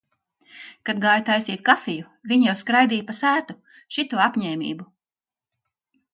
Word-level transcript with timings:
Kad 0.89 1.01
gāju 1.03 1.25
taisīt 1.27 1.61
kafiju, 1.67 2.07
viņi 2.31 2.47
jau 2.49 2.57
skraidīja 2.63 3.07
pa 3.11 3.17
sētu. 3.19 3.59
Šito 3.99 4.23
apņēmību. 4.27 4.91